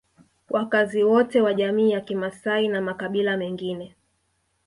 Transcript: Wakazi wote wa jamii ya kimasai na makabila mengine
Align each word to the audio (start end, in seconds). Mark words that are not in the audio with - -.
Wakazi 0.49 1.03
wote 1.03 1.41
wa 1.41 1.53
jamii 1.53 1.91
ya 1.91 2.01
kimasai 2.01 2.67
na 2.67 2.81
makabila 2.81 3.37
mengine 3.37 3.95